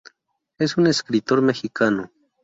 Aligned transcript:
Es 0.57 0.77
un 0.77 0.87
escritor 0.87 1.43
mexicano. 1.43 2.11